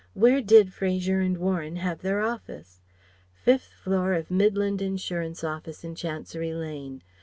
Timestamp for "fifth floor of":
3.35-4.31